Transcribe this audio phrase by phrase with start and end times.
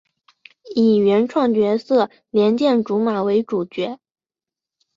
[0.73, 3.99] 以原创角色莲见琢马为主角。